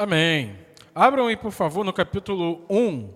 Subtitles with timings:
[0.00, 0.56] Amém.
[0.94, 3.12] Abram aí, por favor, no capítulo 1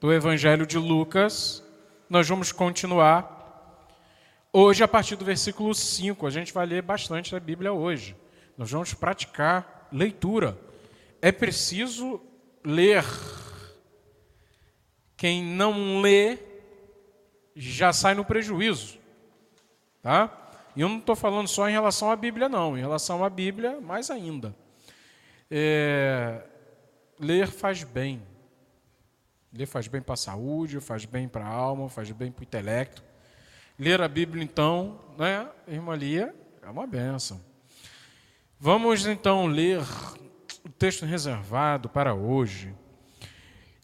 [0.00, 1.62] do Evangelho de Lucas.
[2.08, 3.86] Nós vamos continuar.
[4.52, 8.16] Hoje, a partir do versículo 5, a gente vai ler bastante da Bíblia hoje.
[8.58, 10.58] Nós vamos praticar leitura.
[11.22, 12.20] É preciso
[12.64, 13.04] ler.
[15.16, 16.40] Quem não lê
[17.54, 18.98] já sai no prejuízo.
[20.02, 20.28] Tá?
[20.74, 22.76] E eu não estou falando só em relação à Bíblia, não.
[22.76, 24.52] Em relação à Bíblia, mais ainda.
[25.50, 26.42] É,
[27.18, 28.22] ler faz bem.
[29.52, 32.44] Ler faz bem para a saúde, faz bem para a alma, faz bem para o
[32.44, 33.02] intelecto.
[33.76, 37.40] Ler a Bíblia, então, né, irmã Lia, é uma benção.
[38.58, 39.80] Vamos então ler
[40.64, 42.72] o texto reservado para hoje.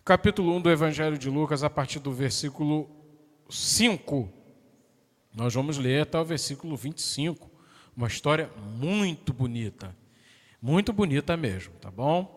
[0.05, 2.89] Capítulo 1 do Evangelho de Lucas, a partir do versículo
[3.51, 4.29] 5.
[5.35, 7.51] Nós vamos ler até o versículo 25.
[7.97, 9.97] Uma história muito bonita.
[10.61, 12.37] Muito bonita mesmo, tá bom?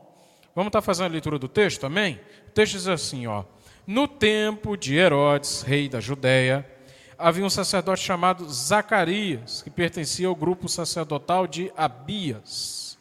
[0.53, 2.20] Vamos estar fazendo a leitura do texto, amém?
[2.48, 3.45] O texto diz assim, ó.
[3.88, 6.70] No tempo de Herodes, rei da Judéia,
[7.17, 12.97] havia um sacerdote chamado Zacarias, que pertencia ao grupo sacerdotal de Abias.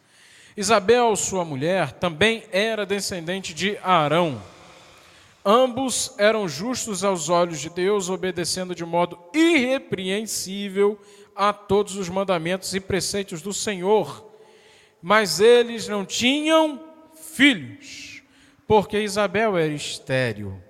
[0.57, 4.41] Isabel, sua mulher, também era descendente de Arão.
[5.45, 11.01] Ambos eram justos aos olhos de Deus, obedecendo de modo irrepreensível
[11.35, 14.28] a todos os mandamentos e preceitos do Senhor
[15.03, 16.83] mas eles não tinham
[17.15, 18.23] filhos,
[18.67, 20.61] porque Isabel era estéril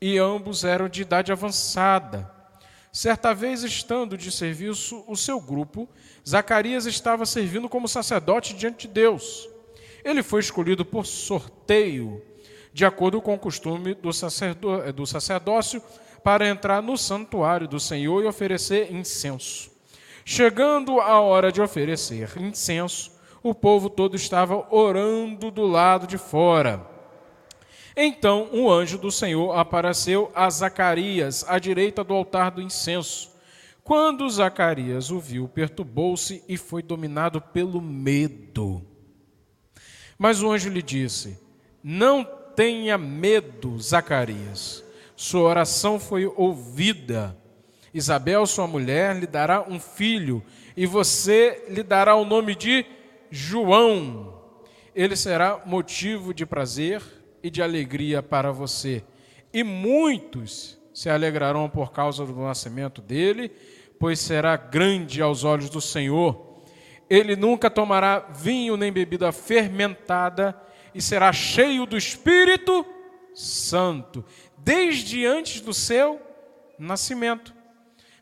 [0.00, 2.30] e ambos eram de idade avançada.
[2.92, 5.88] Certa vez, estando de serviço o seu grupo,
[6.26, 9.48] Zacarias estava servindo como sacerdote diante de Deus.
[10.04, 12.22] Ele foi escolhido por sorteio,
[12.72, 14.10] de acordo com o costume do,
[14.92, 15.82] do sacerdócio,
[16.24, 19.70] para entrar no santuário do Senhor e oferecer incenso.
[20.24, 26.86] Chegando a hora de oferecer incenso, o povo todo estava orando do lado de fora.
[27.96, 33.30] Então um anjo do Senhor apareceu a Zacarias, à direita do altar do incenso.
[33.82, 38.82] Quando Zacarias o viu, perturbou-se e foi dominado pelo medo.
[40.16, 41.38] Mas o anjo lhe disse:
[41.82, 42.24] Não
[42.54, 44.84] tenha medo, Zacarias.
[45.16, 47.36] Sua oração foi ouvida.
[47.92, 50.42] Isabel, sua mulher, lhe dará um filho,
[50.76, 52.86] e você lhe dará o nome de
[53.30, 54.40] João.
[54.94, 57.02] Ele será motivo de prazer
[57.42, 59.04] e de alegria para você.
[59.52, 63.50] E muitos se alegrarão por causa do nascimento dele,
[63.98, 66.62] pois será grande aos olhos do Senhor.
[67.08, 70.60] Ele nunca tomará vinho nem bebida fermentada
[70.94, 72.84] e será cheio do Espírito
[73.34, 74.24] Santo,
[74.58, 76.20] desde antes do seu
[76.78, 77.54] nascimento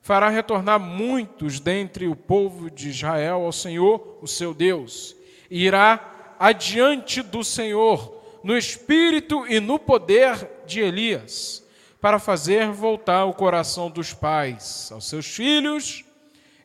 [0.09, 5.15] fará retornar muitos dentre o povo de Israel ao Senhor, o seu Deus,
[5.51, 11.63] e irá adiante do Senhor no espírito e no poder de Elias,
[12.01, 16.07] para fazer voltar o coração dos pais aos seus filhos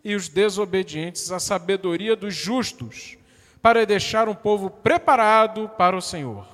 [0.05, 3.17] e os desobedientes à sabedoria dos justos,
[3.61, 6.47] para deixar um povo preparado para o Senhor.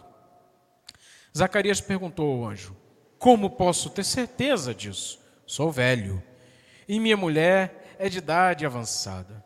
[1.38, 2.75] Zacarias perguntou ao anjo:
[3.19, 5.19] Como posso ter certeza disso?
[5.45, 6.27] Sou velho
[6.89, 9.45] e minha mulher é de idade avançada.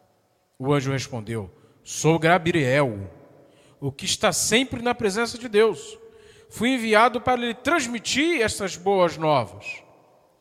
[0.58, 1.52] O anjo respondeu:
[1.84, 3.12] Sou Gabriel,
[3.82, 6.00] o que está sempre na presença de Deus.
[6.50, 9.84] Fui enviado para lhe transmitir estas boas novas.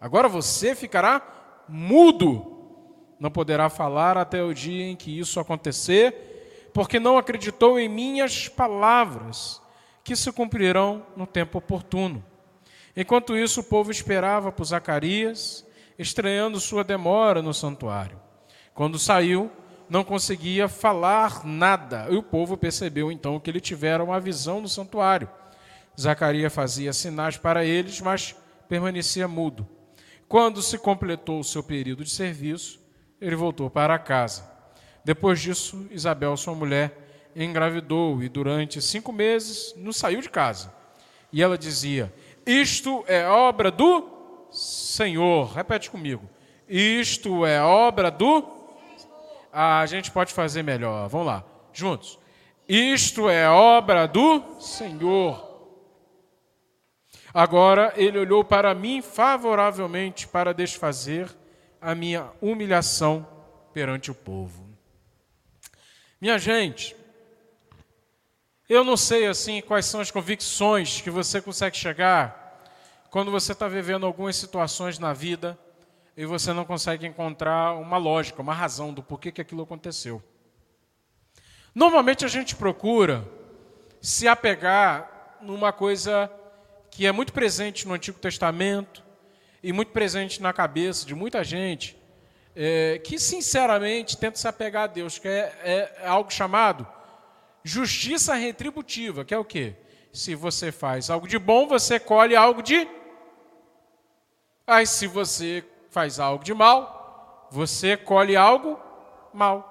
[0.00, 7.00] Agora você ficará mudo, não poderá falar até o dia em que isso acontecer, porque
[7.00, 9.60] não acreditou em minhas palavras,
[10.04, 12.24] que se cumprirão no tempo oportuno.
[12.96, 15.64] Enquanto isso, o povo esperava por Zacarias
[15.98, 18.20] estranhando sua demora no santuário.
[18.74, 19.50] Quando saiu,
[19.88, 24.68] não conseguia falar nada, e o povo percebeu então que ele tivera uma visão no
[24.68, 25.28] santuário.
[26.00, 28.34] Zacarias fazia sinais para eles, mas
[28.68, 29.68] permanecia mudo.
[30.26, 32.80] Quando se completou o seu período de serviço,
[33.20, 34.50] ele voltou para casa.
[35.04, 40.72] Depois disso, Isabel, sua mulher, engravidou e durante cinco meses não saiu de casa.
[41.32, 42.12] E ela dizia:
[42.46, 44.02] Isto é obra do
[44.52, 45.52] Senhor.
[45.52, 46.28] Repete comigo.
[46.68, 48.46] Isto é obra do.
[49.52, 51.08] Ah, a gente pode fazer melhor.
[51.08, 52.18] Vamos lá, juntos.
[52.68, 55.50] Isto é obra do Senhor.
[57.34, 61.28] Agora ele olhou para mim favoravelmente para desfazer
[61.80, 63.26] a minha humilhação
[63.72, 64.68] perante o povo.
[66.20, 66.94] Minha gente,
[68.68, 72.41] eu não sei assim quais são as convicções que você consegue chegar
[73.12, 75.58] quando você está vivendo algumas situações na vida
[76.16, 80.22] e você não consegue encontrar uma lógica, uma razão do porquê que aquilo aconteceu.
[81.74, 83.22] Normalmente a gente procura
[84.00, 86.32] se apegar numa coisa
[86.90, 89.04] que é muito presente no Antigo Testamento
[89.62, 91.94] e muito presente na cabeça de muita gente,
[92.56, 95.52] é, que sinceramente tenta se apegar a Deus, que é,
[96.00, 96.86] é algo chamado
[97.62, 99.74] justiça retributiva, que é o quê?
[100.14, 102.88] Se você faz algo de bom, você colhe algo de.
[104.72, 108.80] Aí, se você faz algo de mal, você colhe algo
[109.30, 109.68] mal.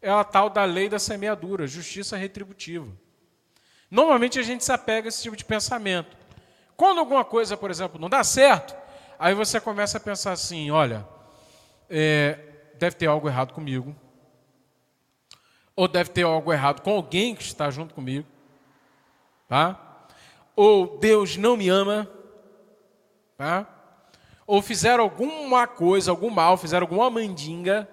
[0.00, 2.90] É a tal da lei da semeadura, justiça retributiva.
[3.90, 6.16] Normalmente a gente se apega a esse tipo de pensamento.
[6.74, 8.74] Quando alguma coisa, por exemplo, não dá certo,
[9.18, 11.06] aí você começa a pensar assim: olha,
[11.90, 12.38] é,
[12.78, 13.94] deve ter algo errado comigo,
[15.76, 18.26] ou deve ter algo errado com alguém que está junto comigo,
[19.46, 20.06] tá?
[20.56, 22.10] Ou Deus não me ama,
[23.40, 23.66] tá?
[24.46, 27.88] Ou fizeram alguma coisa, algum mal, fizeram alguma mandinga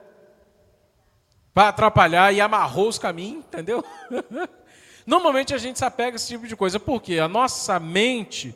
[1.54, 3.82] para atrapalhar e amarrou os caminhos, entendeu?
[5.08, 8.54] Normalmente a gente se apega a esse tipo de coisa, porque a nossa mente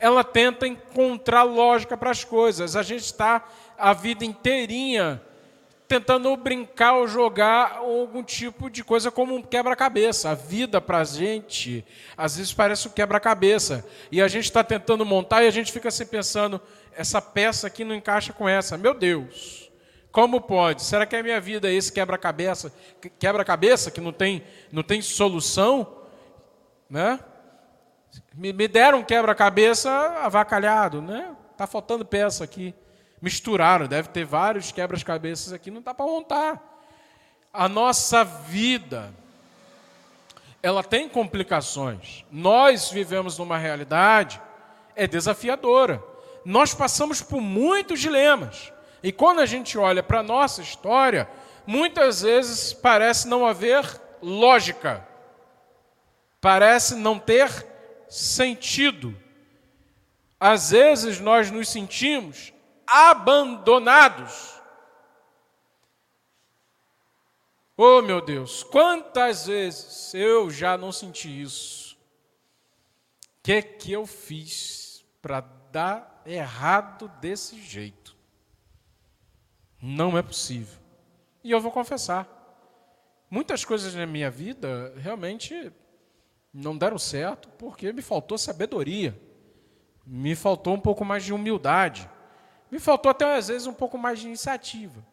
[0.00, 2.74] ela tenta encontrar lógica para as coisas.
[2.74, 3.46] A gente está
[3.78, 5.22] a vida inteirinha
[5.92, 10.30] tentando brincar ou jogar algum tipo de coisa como um quebra-cabeça.
[10.30, 11.84] A vida para a gente,
[12.16, 13.86] às vezes parece um quebra-cabeça.
[14.10, 16.58] E a gente está tentando montar e a gente fica se pensando,
[16.96, 18.78] essa peça aqui não encaixa com essa.
[18.78, 19.70] Meu Deus,
[20.10, 20.82] como pode?
[20.82, 22.72] Será que a minha vida é esse quebra-cabeça,
[23.18, 24.42] quebra-cabeça que não tem,
[24.72, 26.04] não tem solução?
[26.88, 27.20] Né?
[28.34, 29.90] Me, me deram um quebra-cabeça
[30.22, 31.36] avacalhado, né?
[31.54, 32.74] Tá faltando peça aqui
[33.22, 36.60] misturaram, deve ter vários quebras-cabeças aqui, não dá para montar.
[37.52, 39.14] A nossa vida,
[40.60, 42.24] ela tem complicações.
[42.32, 44.42] Nós vivemos numa realidade
[44.96, 46.02] é desafiadora.
[46.44, 48.72] Nós passamos por muitos dilemas.
[49.02, 51.28] E quando a gente olha para a nossa história,
[51.66, 53.84] muitas vezes parece não haver
[54.20, 55.06] lógica.
[56.40, 57.50] Parece não ter
[58.08, 59.16] sentido.
[60.40, 62.52] Às vezes nós nos sentimos
[62.92, 64.60] abandonados.
[67.74, 71.94] Oh, meu Deus, quantas vezes eu já não senti isso?
[71.94, 75.40] O que que eu fiz para
[75.72, 78.14] dar errado desse jeito?
[79.80, 80.78] Não é possível.
[81.42, 82.28] E eu vou confessar.
[83.30, 85.72] Muitas coisas na minha vida realmente
[86.52, 89.18] não deram certo porque me faltou sabedoria,
[90.06, 92.08] me faltou um pouco mais de humildade.
[92.72, 95.04] Me faltou até às vezes um pouco mais de iniciativa.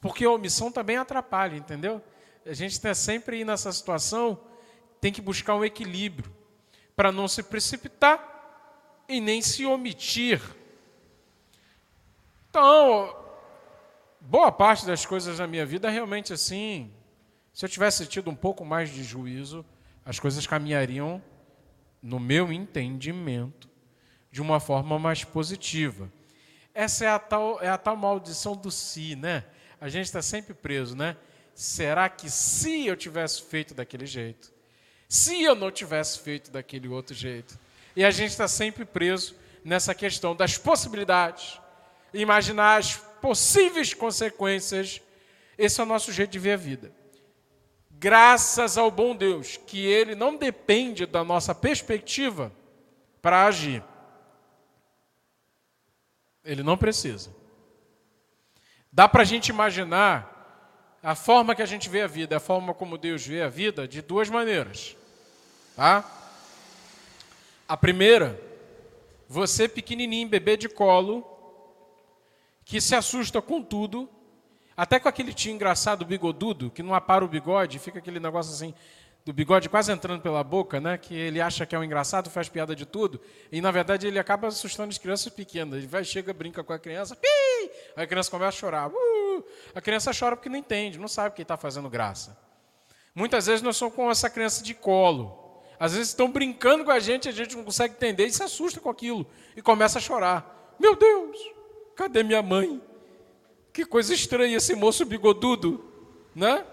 [0.00, 2.02] Porque a omissão também atrapalha, entendeu?
[2.44, 4.36] A gente está sempre nessa situação,
[5.00, 6.34] tem que buscar um equilíbrio
[6.96, 10.42] para não se precipitar e nem se omitir.
[12.50, 13.16] Então,
[14.20, 16.92] boa parte das coisas na minha vida realmente assim,
[17.54, 19.64] se eu tivesse tido um pouco mais de juízo,
[20.04, 21.22] as coisas caminhariam
[22.02, 23.68] no meu entendimento
[24.32, 26.10] de uma forma mais positiva.
[26.78, 29.42] Essa é a tal, é a tal maldição do si, né?
[29.80, 31.16] A gente está sempre preso, né?
[31.52, 34.52] Será que se eu tivesse feito daquele jeito?
[35.08, 37.58] Se eu não tivesse feito daquele outro jeito?
[37.96, 39.34] E a gente está sempre preso
[39.64, 41.60] nessa questão das possibilidades,
[42.14, 45.02] imaginar as possíveis consequências.
[45.58, 46.92] Esse é o nosso jeito de ver a vida.
[47.90, 52.52] Graças ao bom Deus, que Ele não depende da nossa perspectiva
[53.20, 53.82] para agir.
[56.48, 57.30] Ele não precisa.
[58.90, 62.72] Dá para a gente imaginar a forma que a gente vê a vida, a forma
[62.72, 64.96] como Deus vê a vida, de duas maneiras.
[65.76, 66.02] Tá?
[67.68, 68.40] A primeira,
[69.28, 71.22] você pequenininho, bebê de colo,
[72.64, 74.08] que se assusta com tudo,
[74.74, 78.74] até com aquele tio engraçado bigodudo, que não apara o bigode, fica aquele negócio assim,
[79.28, 80.96] do bigode quase entrando pela boca, né?
[80.96, 83.20] Que ele acha que é um engraçado, faz piada de tudo,
[83.52, 85.76] e na verdade ele acaba assustando as crianças pequenas.
[85.76, 88.88] Ele vai, chega, brinca com a criança, aí a criança começa a chorar.
[88.88, 89.44] Uh!
[89.74, 92.38] A criança chora porque não entende, não sabe que está fazendo graça.
[93.14, 95.62] Muitas vezes nós somos com essa criança de colo.
[95.78, 98.80] Às vezes estão brincando com a gente, a gente não consegue entender e se assusta
[98.80, 100.74] com aquilo e começa a chorar.
[100.80, 101.36] Meu Deus,
[101.94, 102.80] cadê minha mãe?
[103.74, 105.84] Que coisa estranha esse moço bigodudo,
[106.34, 106.64] né?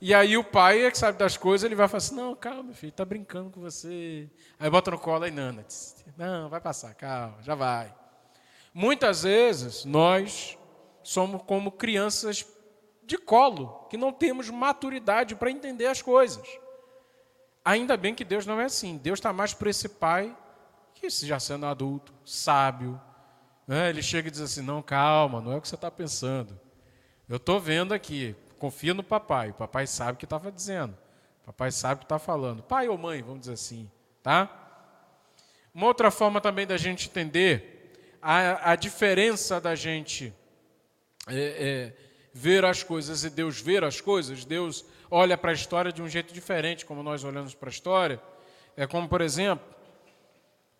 [0.00, 2.72] E aí o pai é que sabe das coisas, ele vai falar assim, não, calma,
[2.72, 4.30] filho, está brincando com você.
[4.58, 5.64] Aí bota no colo aí, Nana,
[6.16, 7.94] não, vai passar, calma, já vai.
[8.72, 10.56] Muitas vezes nós
[11.02, 12.46] somos como crianças
[13.04, 16.46] de colo, que não temos maturidade para entender as coisas.
[17.64, 18.96] Ainda bem que Deus não é assim.
[18.96, 20.34] Deus está mais para esse pai
[20.94, 23.00] que já sendo adulto, sábio.
[23.66, 23.90] Né?
[23.90, 26.58] Ele chega e diz assim, não, calma, não é o que você está pensando.
[27.28, 29.50] Eu estou vendo aqui, confia no papai.
[29.50, 30.96] O papai sabe o que estava dizendo.
[31.42, 32.62] O Papai sabe o que está falando.
[32.62, 33.90] Pai ou mãe, vamos dizer assim,
[34.22, 34.48] tá?
[35.74, 40.32] Uma outra forma também da gente entender a, a diferença da gente
[41.26, 41.96] é, é,
[42.32, 44.44] ver as coisas e Deus ver as coisas.
[44.44, 48.20] Deus olha para a história de um jeito diferente, como nós olhamos para a história.
[48.76, 49.66] É como, por exemplo,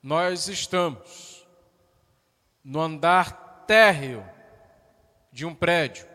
[0.03, 1.47] nós estamos
[2.63, 4.25] no andar térreo
[5.33, 6.10] de um prédio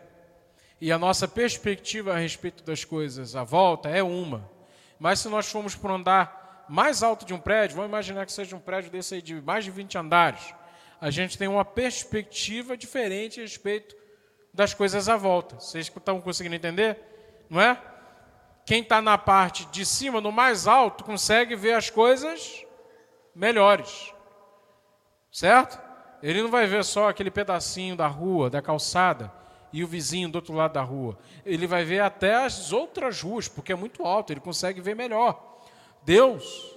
[0.80, 4.50] e a nossa perspectiva a respeito das coisas à volta é uma.
[4.98, 8.56] Mas se nós formos para andar mais alto de um prédio, vamos imaginar que seja
[8.56, 10.54] um prédio desse aí de mais de 20 andares,
[11.00, 13.94] a gente tem uma perspectiva diferente a respeito
[14.52, 15.56] das coisas à volta.
[15.60, 16.98] Vocês estão conseguindo entender?
[17.48, 17.80] Não é?
[18.64, 22.64] Quem está na parte de cima, no mais alto, consegue ver as coisas
[23.34, 24.12] melhores.
[25.30, 25.80] Certo?
[26.22, 29.32] Ele não vai ver só aquele pedacinho da rua, da calçada
[29.76, 31.18] e o vizinho do outro lado da rua.
[31.44, 35.60] Ele vai ver até as outras ruas, porque é muito alto, ele consegue ver melhor.
[36.02, 36.74] Deus,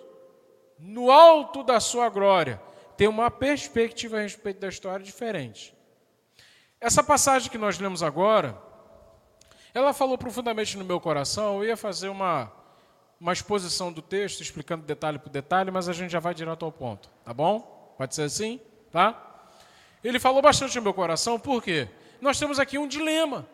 [0.78, 2.62] no alto da sua glória,
[2.98, 5.74] tem uma perspectiva a respeito da história diferente.
[6.82, 8.62] Essa passagem que nós lemos agora,
[9.74, 11.60] ela falou profundamente no meu coração.
[11.60, 12.52] Eu ia fazer uma,
[13.18, 16.72] uma exposição do texto, explicando detalhe por detalhe, mas a gente já vai direto ao
[16.74, 17.96] ponto, tá bom?
[17.98, 18.60] Pode ser assim?
[18.92, 19.48] Tá?
[20.04, 21.88] Ele falou bastante no meu coração, por quê?
[22.22, 23.48] Nós temos aqui um dilema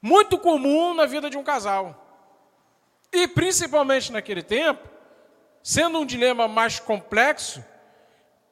[0.00, 1.98] muito comum na vida de um casal.
[3.12, 4.88] E principalmente naquele tempo,
[5.62, 7.64] sendo um dilema mais complexo,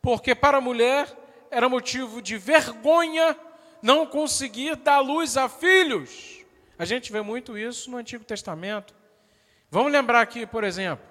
[0.01, 1.09] porque para a mulher
[1.51, 3.37] era motivo de vergonha
[3.83, 6.45] não conseguir dar luz a filhos.
[6.79, 8.95] A gente vê muito isso no Antigo Testamento.
[9.71, 11.05] Vamos lembrar aqui, por exemplo,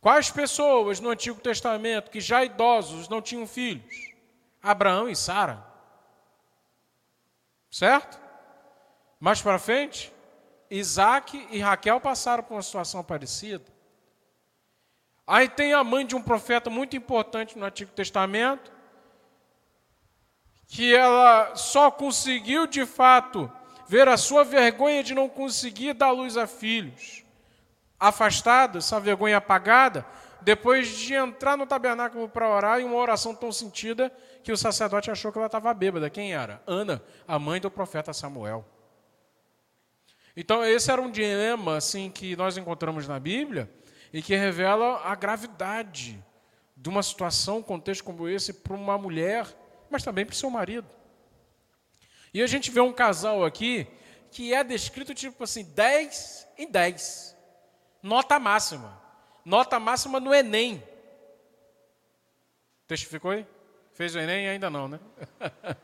[0.00, 4.12] quais pessoas no Antigo Testamento que já idosos não tinham filhos?
[4.62, 5.69] Abraão e Sara.
[7.70, 8.18] Certo?
[9.20, 10.12] Mais para frente,
[10.70, 13.64] Isaac e Raquel passaram por uma situação parecida.
[15.26, 18.72] Aí tem a mãe de um profeta muito importante no Antigo Testamento,
[20.66, 23.50] que ela só conseguiu de fato
[23.86, 27.24] ver a sua vergonha de não conseguir dar luz a filhos.
[27.98, 30.06] Afastada, essa vergonha apagada,
[30.42, 35.10] depois de entrar no tabernáculo para orar e uma oração tão sentida que o sacerdote
[35.10, 36.10] achou que ela estava bêbada.
[36.10, 36.62] Quem era?
[36.66, 38.64] Ana, a mãe do profeta Samuel.
[40.36, 43.70] Então, esse era um dilema assim que nós encontramos na Bíblia
[44.12, 46.22] e que revela a gravidade
[46.76, 49.46] de uma situação, um contexto como esse, para uma mulher,
[49.90, 50.88] mas também para o seu marido.
[52.32, 53.86] E a gente vê um casal aqui
[54.30, 57.36] que é descrito tipo assim, 10 em 10.
[58.02, 58.99] Nota máxima.
[59.44, 60.82] Nota máxima no Enem.
[62.86, 63.46] Testificou aí?
[63.94, 64.48] Fez o Enem?
[64.48, 65.00] Ainda não, né?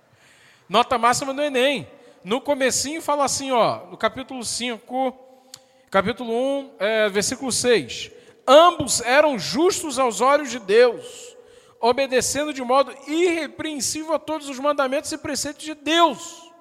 [0.68, 1.88] Nota máxima no Enem.
[2.25, 5.16] No comecinho fala assim, ó, no capítulo 5,
[5.90, 8.10] capítulo 1, é, versículo 6.
[8.46, 11.36] Ambos eram justos aos olhos de Deus,
[11.80, 16.52] obedecendo de modo irrepreensível a todos os mandamentos e preceitos de Deus.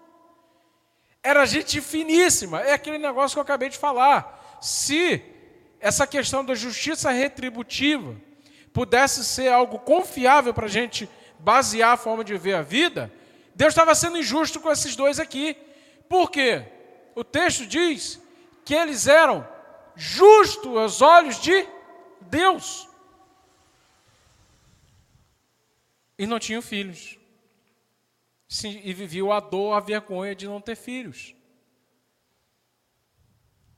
[1.24, 4.60] Era gente finíssima, é aquele negócio que eu acabei de falar.
[4.62, 5.35] Se
[5.80, 8.16] essa questão da justiça retributiva
[8.74, 13.12] pudesse ser algo confiável para a gente basear a forma de ver a vida,
[13.54, 15.56] Deus estava sendo injusto com esses dois aqui.
[16.10, 16.66] Por quê?
[17.14, 18.20] O texto diz
[18.66, 19.48] que eles eram
[19.96, 21.68] justos aos olhos de
[22.22, 22.90] Deus.
[26.18, 27.18] E não tinham filhos.
[28.64, 31.35] E viviam a dor, a vergonha de não ter filhos.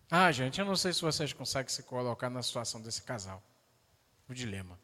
[0.09, 3.43] Ah, gente, eu não sei se vocês conseguem se colocar na situação desse casal.
[4.29, 4.79] O dilema.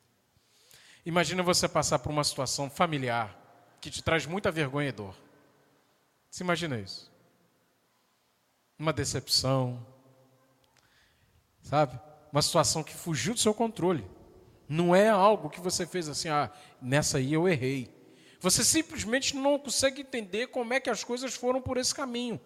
[1.06, 3.38] Imagina você passar por uma situação familiar
[3.80, 5.15] que te traz muita vergonha e dor.
[6.30, 7.12] Você imagina isso?
[8.77, 9.86] Uma decepção,
[11.62, 12.00] sabe?
[12.32, 14.06] Uma situação que fugiu do seu controle.
[14.68, 16.51] Não é algo que você fez assim, ah,
[16.82, 17.94] nessa aí eu errei.
[18.39, 22.42] Você simplesmente não consegue entender como é que as coisas foram por esse caminho.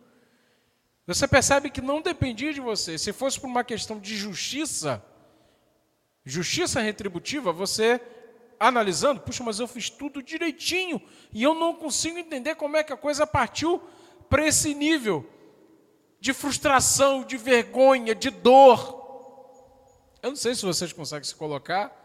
[1.08, 2.98] Você percebe que não dependia de você.
[2.98, 5.02] Se fosse por uma questão de justiça,
[6.26, 8.02] justiça retributiva, você
[8.60, 12.92] analisando, puxa, mas eu fiz tudo direitinho e eu não consigo entender como é que
[12.92, 13.82] a coisa partiu
[14.30, 15.26] para esse nível
[16.20, 18.98] de frustração, de vergonha, de dor.
[20.22, 21.96] Eu não sei se vocês conseguem se colocar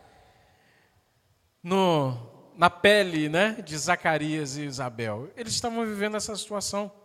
[1.60, 2.16] no,
[2.56, 5.28] na pele né, de Zacarias e Isabel.
[5.36, 7.01] Eles estavam vivendo essa situação.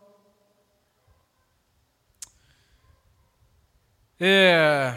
[4.19, 4.95] É,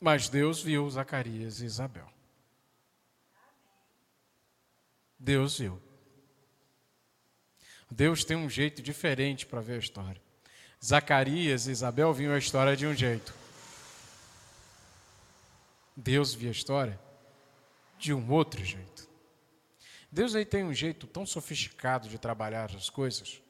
[0.00, 2.08] mas Deus viu Zacarias e Isabel.
[5.18, 5.80] Deus viu.
[7.90, 10.20] Deus tem um jeito diferente para ver a história.
[10.84, 13.32] Zacarias e Isabel viam a história de um jeito.
[15.96, 16.98] Deus via a história
[17.98, 19.08] de um outro jeito.
[20.10, 23.40] Deus aí tem um jeito tão sofisticado de trabalhar as coisas.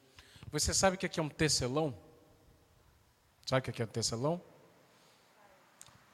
[0.51, 2.04] Você sabe que aqui é um tecelão?
[3.45, 4.41] Sabe o que é um tecelão?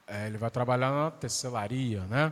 [0.06, 2.30] É, ele vai trabalhar na tecelaria, né?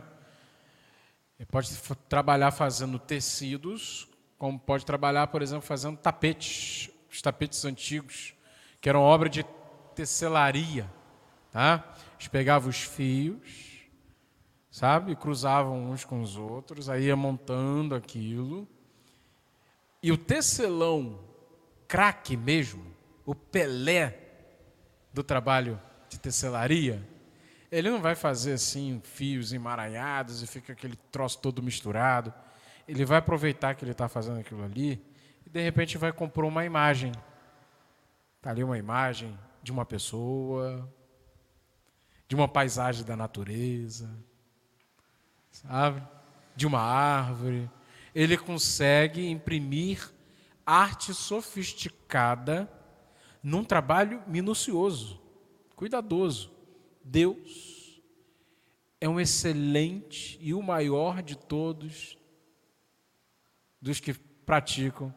[1.39, 1.75] Ele pode
[2.07, 8.35] trabalhar fazendo tecidos, como pode trabalhar, por exemplo, fazendo tapetes, os tapetes antigos
[8.79, 9.43] que eram obra de
[9.95, 10.87] tecelaria.
[11.51, 11.95] Tá?
[12.19, 13.81] Eles pegavam os fios,
[14.69, 15.15] sabe?
[15.15, 18.67] Cruzavam uns com os outros, aí ia montando aquilo.
[20.03, 21.19] E o tecelão,
[21.87, 22.85] craque mesmo,
[23.25, 24.20] o Pelé
[25.13, 27.07] do trabalho de tecelaria,
[27.71, 32.33] ele não vai fazer assim fios emaranhados e fica aquele troço todo misturado.
[32.87, 35.01] Ele vai aproveitar que ele está fazendo aquilo ali
[35.45, 37.13] e de repente vai comprar uma imagem
[38.41, 40.91] Está ali uma imagem de uma pessoa,
[42.27, 44.09] de uma paisagem da natureza,
[45.51, 46.01] sabe?
[46.55, 47.69] De uma árvore.
[48.15, 50.11] Ele consegue imprimir
[50.65, 52.67] arte sofisticada
[53.43, 55.19] num trabalho minucioso,
[55.75, 56.51] cuidadoso.
[57.03, 58.01] Deus
[58.99, 62.17] é um excelente e o maior de todos
[63.81, 65.13] dos que praticam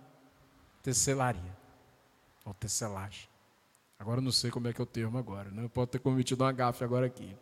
[0.83, 1.57] tecelaria
[2.45, 3.28] ou tecelagem.
[3.99, 5.64] Agora não sei como é que é o termo agora, né?
[5.64, 7.37] Eu posso ter cometido uma gafe agora aqui.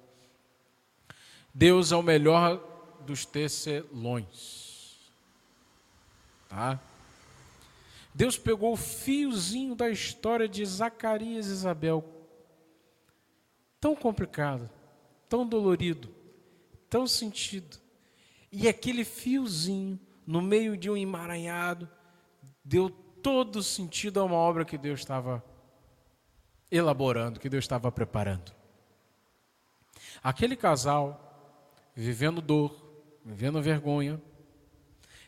[1.55, 2.63] Deus é o melhor
[3.07, 5.11] dos tecelões.
[6.49, 6.81] Tá?
[8.15, 12.05] Deus pegou o fiozinho da história de Zacarias e Isabel.
[13.81, 14.69] Tão complicado,
[15.29, 16.15] tão dolorido,
[16.89, 17.79] tão sentido.
[18.51, 21.89] E aquele fiozinho, no meio de um emaranhado,
[22.65, 25.43] deu todo sentido a uma obra que Deus estava
[26.71, 28.53] elaborando, que Deus estava preparando.
[30.23, 32.77] Aquele casal, vivendo dor,
[33.25, 34.21] vivendo vergonha,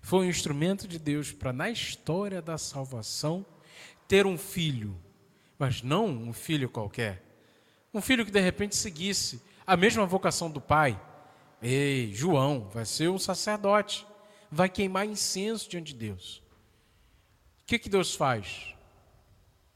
[0.04, 3.44] foi um instrumento de Deus para, na história da salvação,
[4.06, 4.94] ter um filho,
[5.58, 7.24] mas não um filho qualquer.
[7.92, 11.00] Um filho que de repente seguisse a mesma vocação do pai.
[11.62, 14.06] Ei, João vai ser um sacerdote,
[14.50, 16.42] vai queimar incenso diante de Deus.
[17.62, 18.74] O que, que Deus faz?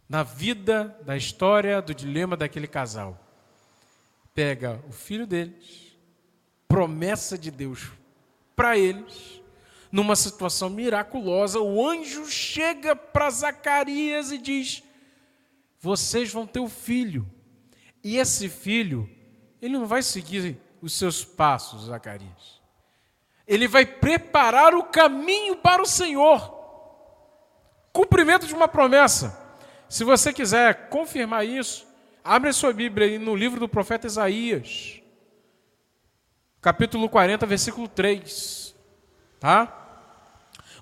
[0.07, 3.19] Na vida, da história, do dilema daquele casal.
[4.35, 5.97] Pega o filho deles,
[6.69, 7.91] promessa de Deus
[8.55, 9.38] para eles,
[9.90, 14.83] numa situação miraculosa, o anjo chega para Zacarias e diz:
[15.81, 17.29] Vocês vão ter um filho.
[18.03, 19.09] E esse filho,
[19.61, 22.61] ele não vai seguir os seus passos, Zacarias.
[23.46, 26.59] Ele vai preparar o caminho para o Senhor
[27.98, 29.37] cumprimento de uma promessa.
[29.88, 31.85] Se você quiser confirmar isso,
[32.22, 35.03] abre a sua Bíblia aí no livro do profeta Isaías,
[36.61, 38.72] capítulo 40, versículo 3.
[39.40, 39.78] Tá?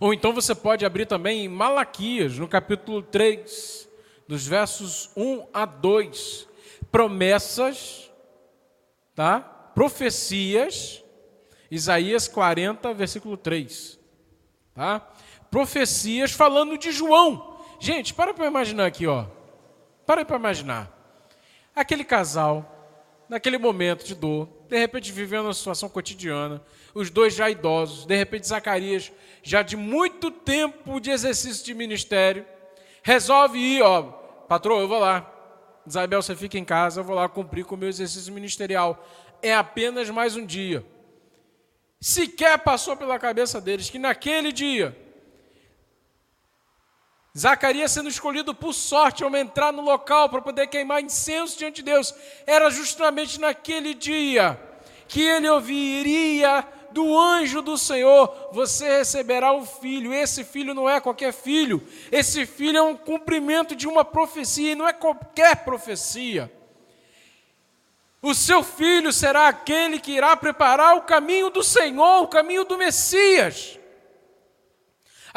[0.01, 3.89] Ou então você pode abrir também em Malaquias, no capítulo 3,
[4.29, 6.49] dos versos 1 a 2.
[6.91, 8.11] Promessas,
[9.15, 9.41] tá?
[9.75, 11.03] Profecias,
[11.71, 13.99] Isaías 40, versículo 3.
[14.75, 15.13] Tá?
[15.51, 17.57] profecias falando de João.
[17.79, 19.27] Gente, para para imaginar aqui, ó.
[20.05, 20.93] Para para imaginar.
[21.75, 26.63] Aquele casal, naquele momento de dor, de repente vivendo uma situação cotidiana,
[26.95, 32.45] os dois já idosos, de repente Zacarias, já de muito tempo de exercício de ministério,
[33.03, 34.03] resolve ir, ó,
[34.49, 35.33] patrão, eu vou lá.
[35.87, 39.07] Isabel, você fica em casa, eu vou lá cumprir com o meu exercício ministerial.
[39.41, 40.85] É apenas mais um dia.
[42.01, 45.06] Sequer passou pela cabeça deles que naquele dia
[47.37, 51.91] Zacarias sendo escolhido por sorte ao entrar no local para poder queimar incenso diante de
[51.91, 52.15] Deus,
[52.47, 54.59] era justamente naquele dia
[55.07, 60.15] que ele ouviria do anjo do Senhor: Você receberá um filho.
[60.15, 64.75] Esse filho não é qualquer filho, esse filho é um cumprimento de uma profecia, e
[64.75, 66.51] não é qualquer profecia.
[68.23, 72.79] O seu filho será aquele que irá preparar o caminho do Senhor, o caminho do
[72.79, 73.79] Messias.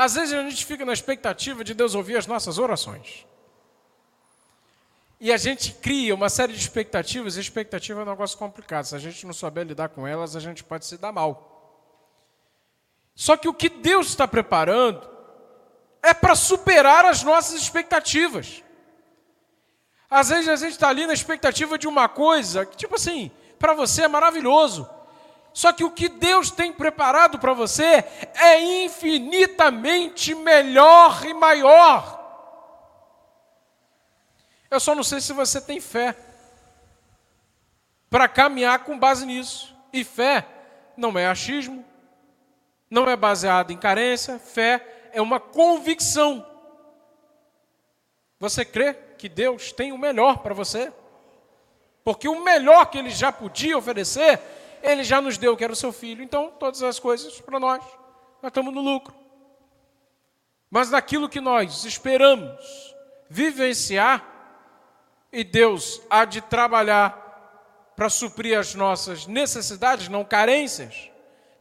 [0.02, 3.26] Às vezes a gente fica na expectativa de Deus ouvir as nossas orações.
[5.20, 8.86] E a gente cria uma série de expectativas, e expectativa é um negócio complicado.
[8.86, 11.92] Se a gente não souber lidar com elas, a gente pode se dar mal.
[13.14, 15.06] Só que o que Deus está preparando
[16.02, 18.64] é para superar as nossas expectativas.
[20.10, 23.74] Às vezes a gente está ali na expectativa de uma coisa que, tipo assim, para
[23.74, 24.90] você é maravilhoso.
[25.60, 32.18] Só que o que Deus tem preparado para você é infinitamente melhor e maior.
[34.72, 36.16] Eu só não sei se você tem fé
[38.10, 39.76] para caminhar com base nisso.
[39.92, 40.48] E fé
[40.96, 41.84] não é achismo,
[42.90, 46.48] não é baseado em carência, fé é uma convicção.
[48.40, 50.90] Você crê que Deus tem o melhor para você?
[52.02, 54.40] Porque o melhor que ele já podia oferecer,
[54.84, 56.24] ele já nos deu, que era o seu filho.
[56.24, 57.84] Então, todas as coisas para nós,
[58.42, 59.14] nós estamos no lucro.
[60.70, 62.96] Mas naquilo que nós esperamos
[63.30, 64.26] vivenciar,
[65.32, 71.12] e Deus há de trabalhar para suprir as nossas necessidades, não carências,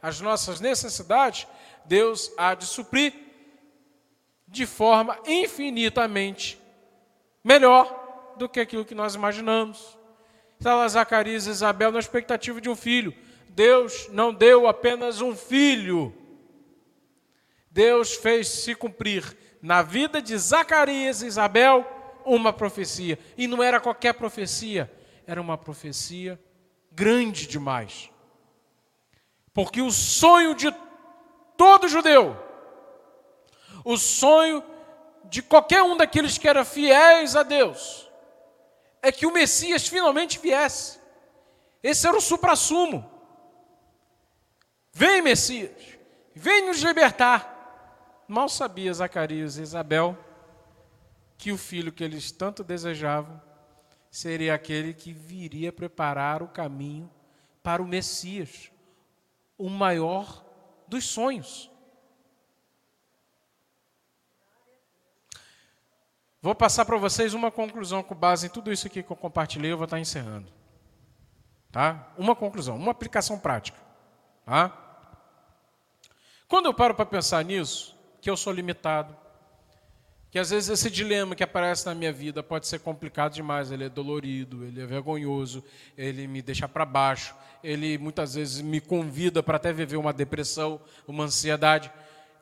[0.01, 1.47] as nossas necessidades,
[1.85, 3.13] Deus há de suprir
[4.47, 6.59] de forma infinitamente
[7.43, 9.97] melhor do que aquilo que nós imaginamos.
[10.59, 13.15] Estava Zacarias e Isabel na expectativa de um filho.
[13.47, 16.13] Deus não deu apenas um filho.
[17.71, 21.87] Deus fez se cumprir na vida de Zacarias e Isabel
[22.25, 23.17] uma profecia.
[23.37, 24.91] E não era qualquer profecia,
[25.25, 26.37] era uma profecia
[26.91, 28.09] grande demais.
[29.53, 30.75] Porque o sonho de
[31.55, 32.35] todo judeu,
[33.85, 34.61] o sonho
[35.23, 38.08] de qualquer um daqueles que eram fiéis a Deus,
[39.01, 40.99] é que o Messias finalmente viesse.
[41.81, 43.09] Esse era o supra-sumo.
[44.91, 45.97] Vem, Messias,
[46.35, 48.25] vem nos libertar.
[48.27, 50.17] Mal sabia Zacarias e Isabel
[51.37, 53.41] que o filho que eles tanto desejavam
[54.11, 57.09] seria aquele que viria preparar o caminho
[57.63, 58.71] para o Messias,
[59.57, 60.45] o maior
[60.87, 61.71] dos sonhos.
[66.41, 69.73] Vou passar para vocês uma conclusão com base em tudo isso aqui que eu compartilhei,
[69.73, 70.51] eu vou estar encerrando.
[71.69, 72.13] Tá?
[72.17, 73.77] Uma conclusão, uma aplicação prática.
[74.45, 74.71] Tá?
[76.47, 79.15] Quando eu paro para pensar nisso, que eu sou limitado,
[80.31, 83.83] que às vezes esse dilema que aparece na minha vida pode ser complicado demais, ele
[83.83, 85.63] é dolorido, ele é vergonhoso,
[85.97, 90.79] ele me deixa para baixo, ele muitas vezes me convida para até viver uma depressão,
[91.05, 91.91] uma ansiedade.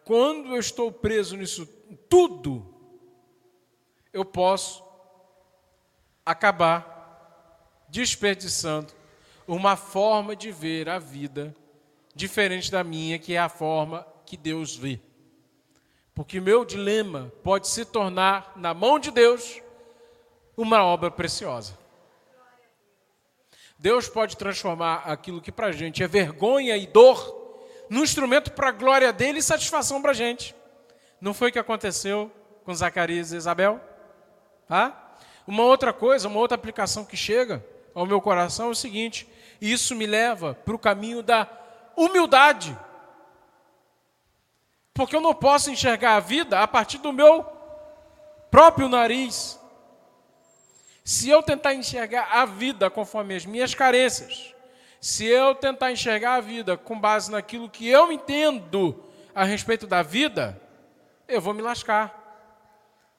[0.03, 1.65] Quando eu estou preso nisso
[2.07, 2.76] tudo,
[4.17, 4.83] eu posso
[6.25, 8.91] acabar desperdiçando
[9.47, 11.55] uma forma de ver a vida
[12.15, 14.99] diferente da minha, que é a forma que Deus vê.
[16.15, 19.61] Porque meu dilema pode se tornar, na mão de Deus,
[20.57, 21.77] uma obra preciosa.
[23.77, 28.69] Deus pode transformar aquilo que para a gente é vergonha e dor num instrumento para
[28.69, 30.55] a glória dele e satisfação para a gente.
[31.21, 32.31] Não foi o que aconteceu
[32.65, 33.79] com Zacarias e Isabel?
[34.67, 35.15] Tá?
[35.45, 39.27] Uma outra coisa, uma outra aplicação que chega ao meu coração é o seguinte:
[39.61, 41.47] isso me leva para o caminho da
[41.95, 42.77] humildade.
[44.93, 47.45] Porque eu não posso enxergar a vida a partir do meu
[48.51, 49.59] próprio nariz.
[51.03, 54.53] Se eu tentar enxergar a vida conforme as minhas carências,
[54.99, 59.03] se eu tentar enxergar a vida com base naquilo que eu entendo
[59.33, 60.59] a respeito da vida,
[61.27, 62.07] eu vou me lascar.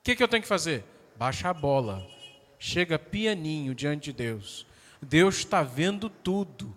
[0.00, 0.84] O que, que eu tenho que fazer?
[1.18, 2.06] Baixa a bola.
[2.58, 4.66] Chega pianinho diante de Deus.
[5.02, 6.74] Deus está vendo tudo.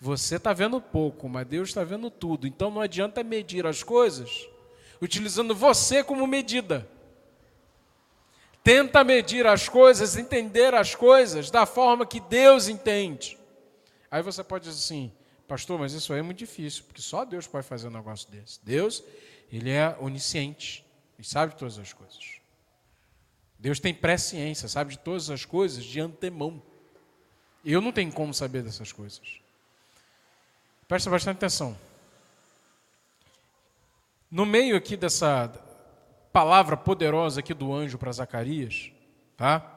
[0.00, 2.46] Você está vendo pouco, mas Deus está vendo tudo.
[2.46, 4.48] Então não adianta medir as coisas
[5.00, 6.88] utilizando você como medida.
[8.62, 13.38] Tenta medir as coisas, entender as coisas da forma que Deus entende.
[14.10, 15.10] Aí você pode dizer assim,
[15.48, 18.60] pastor, mas isso aí é muito difícil, porque só Deus pode fazer um negócio desse.
[18.62, 19.02] Deus,
[19.50, 20.84] ele é onisciente
[21.18, 22.39] e sabe todas as coisas.
[23.60, 26.62] Deus tem presciência, sabe de todas as coisas de antemão.
[27.62, 29.38] Eu não tenho como saber dessas coisas.
[30.88, 31.76] Presta bastante atenção.
[34.30, 35.52] No meio aqui dessa
[36.32, 38.90] palavra poderosa aqui do anjo para Zacarias,
[39.36, 39.76] tá?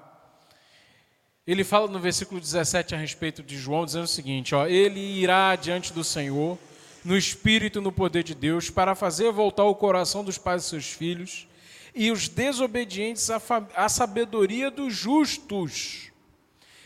[1.45, 5.57] Ele fala no versículo 17 a respeito de João, dizendo o seguinte: ó, ele irá
[5.57, 6.57] diante do Senhor,
[7.03, 10.69] no espírito e no poder de Deus, para fazer voltar o coração dos pais e
[10.69, 11.47] seus filhos,
[11.95, 16.11] e os desobedientes à sabedoria dos justos.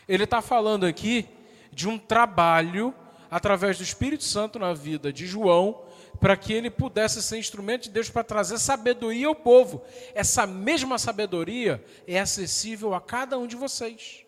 [0.08, 1.28] Ele está falando aqui
[1.72, 2.94] de um trabalho
[3.30, 5.84] através do Espírito Santo na vida de João,
[6.20, 9.84] para que ele pudesse ser instrumento de Deus para trazer sabedoria ao povo.
[10.16, 14.26] Essa mesma sabedoria é acessível a cada um de vocês.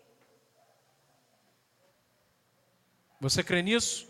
[3.20, 4.09] Você crê nisso?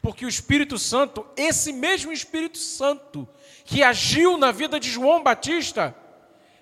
[0.00, 3.28] Porque o Espírito Santo, esse mesmo Espírito Santo
[3.64, 5.94] que agiu na vida de João Batista,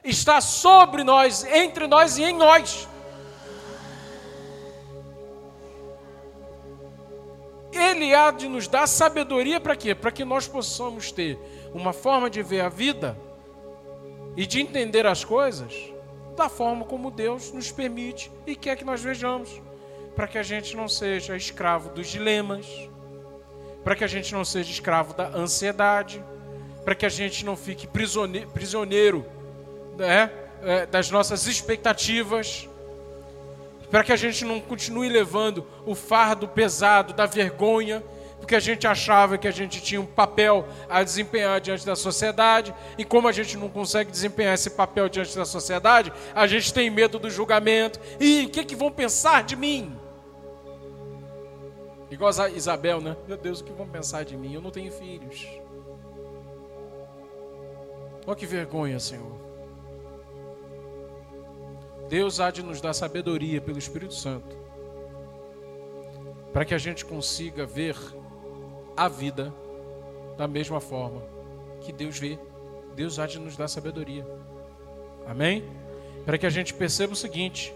[0.03, 2.89] está sobre nós, entre nós e em nós.
[7.73, 9.95] Ele há de nos dar sabedoria para quê?
[9.95, 11.39] Para que nós possamos ter
[11.75, 13.19] uma forma de ver a vida
[14.37, 15.73] e de entender as coisas
[16.37, 19.63] da forma como Deus nos permite e quer que nós vejamos,
[20.15, 22.67] para que a gente não seja escravo dos dilemas,
[23.87, 26.21] para que a gente não seja escravo da ansiedade,
[26.85, 29.25] para que a gente não fique prisioneiro
[29.97, 30.29] né,
[30.61, 32.69] é, das nossas expectativas,
[33.89, 38.03] para que a gente não continue levando o fardo pesado da vergonha
[38.41, 42.75] porque a gente achava que a gente tinha um papel a desempenhar diante da sociedade,
[42.99, 46.91] e como a gente não consegue desempenhar esse papel diante da sociedade, a gente tem
[46.91, 47.99] medo do julgamento.
[48.21, 49.97] E o que, que vão pensar de mim?
[52.11, 53.17] Igual a Isabel, né?
[53.27, 54.55] Meu Deus, o que vão pensar de mim?
[54.55, 55.47] Eu não tenho filhos.
[58.27, 59.37] Olha que vergonha, Senhor.
[62.09, 64.57] Deus há de nos dar sabedoria pelo Espírito Santo,
[66.53, 67.97] para que a gente consiga ver
[68.97, 69.53] a vida
[70.37, 71.23] da mesma forma
[71.81, 72.39] que Deus vê.
[72.95, 74.27] Deus há de nos dar sabedoria.
[75.27, 75.65] Amém?
[76.25, 77.75] Para que a gente perceba o seguinte: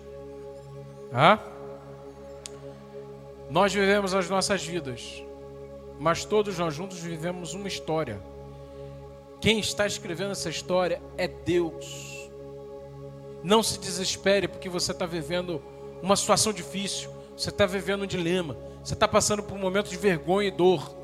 [1.13, 1.39] ah,
[3.51, 5.23] nós vivemos as nossas vidas,
[5.99, 8.21] mas todos nós juntos vivemos uma história.
[9.41, 12.31] Quem está escrevendo essa história é Deus.
[13.43, 15.61] Não se desespere porque você está vivendo
[16.03, 19.97] uma situação difícil, você está vivendo um dilema, você está passando por um momento de
[19.97, 21.01] vergonha e dor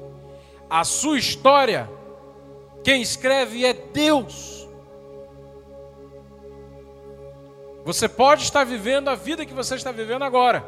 [0.68, 1.88] a sua história,
[2.82, 4.68] quem escreve é Deus.
[7.84, 10.64] Você pode estar vivendo a vida que você está vivendo agora,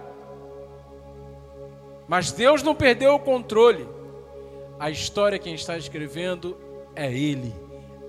[2.08, 3.86] mas Deus não perdeu o controle.
[4.80, 6.56] A história quem está escrevendo
[6.96, 7.54] é Ele,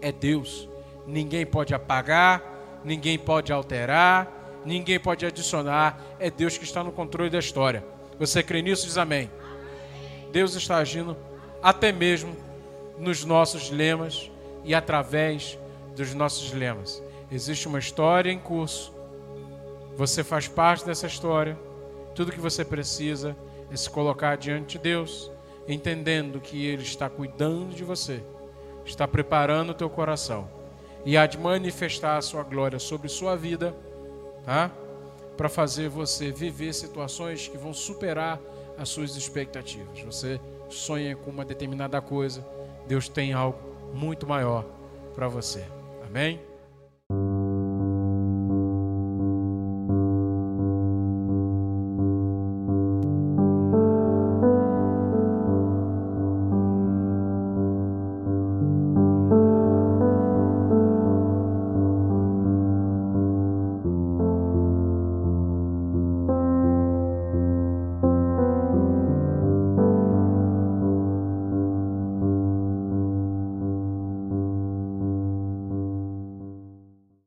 [0.02, 0.70] é Deus.
[1.06, 2.42] Ninguém pode apagar,
[2.84, 6.00] ninguém pode alterar, ninguém pode adicionar.
[6.18, 7.84] É Deus que está no controle da história.
[8.18, 8.86] Você crê nisso?
[8.86, 9.30] Diz amém.
[10.32, 11.18] Deus está agindo
[11.62, 12.36] até mesmo
[12.98, 14.32] nos nossos lemas
[14.64, 15.58] e através
[15.96, 17.04] dos nossos lemas.
[17.32, 18.94] Existe uma história em curso,
[19.96, 21.58] você faz parte dessa história,
[22.16, 23.36] tudo que você precisa
[23.72, 25.32] é se colocar diante de Deus,
[25.68, 28.22] entendendo que Ele está cuidando de você,
[28.86, 30.50] está preparando o teu coração
[31.06, 33.76] e há de manifestar a sua glória sobre sua vida,
[34.44, 34.72] tá?
[35.38, 38.40] Para fazer você viver situações que vão superar
[38.78, 40.02] as suas expectativas.
[40.02, 42.46] Você sonha com uma determinada coisa,
[42.88, 43.60] Deus tem algo
[43.94, 44.66] muito maior
[45.16, 45.64] para você.
[46.06, 46.49] Amém?